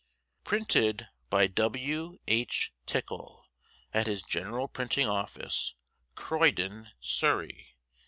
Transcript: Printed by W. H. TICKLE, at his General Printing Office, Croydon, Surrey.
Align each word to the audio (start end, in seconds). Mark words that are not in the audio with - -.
Printed 0.43 1.09
by 1.29 1.45
W. 1.45 2.17
H. 2.27 2.73
TICKLE, 2.87 3.45
at 3.93 4.07
his 4.07 4.23
General 4.23 4.67
Printing 4.67 5.05
Office, 5.07 5.75
Croydon, 6.15 6.87
Surrey. 6.99 7.75